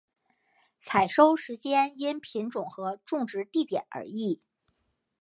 [0.79, 4.41] 采收时间因品种和种植地点而异。